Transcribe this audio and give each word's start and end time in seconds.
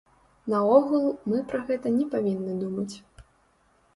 Наогул, 0.53 1.03
мы 1.33 1.41
пра 1.51 1.59
гэта 1.67 1.87
не 1.97 2.07
павінны 2.15 2.55
думаць. 2.63 2.95